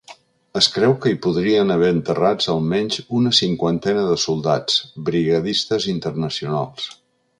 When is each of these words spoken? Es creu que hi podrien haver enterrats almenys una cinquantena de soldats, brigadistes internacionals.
Es 0.59 0.67
creu 0.75 0.93
que 1.01 1.11
hi 1.11 1.17
podrien 1.25 1.73
haver 1.75 1.89
enterrats 1.95 2.49
almenys 2.53 2.97
una 3.19 3.35
cinquantena 3.41 4.07
de 4.13 4.17
soldats, 4.25 4.81
brigadistes 5.11 5.87
internacionals. 5.97 6.89